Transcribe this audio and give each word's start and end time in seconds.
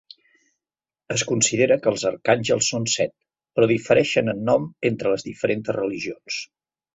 Es 1.15 1.23
consideren 1.31 1.83
que 1.83 1.91
els 1.91 2.05
arcàngels 2.11 2.69
són 2.73 2.87
set, 2.93 3.13
però 3.59 3.69
difereixen 3.73 4.33
en 4.35 4.41
nom 4.49 4.67
entre 4.93 5.13
les 5.17 5.27
diferents 5.29 5.71
religions. 5.79 6.41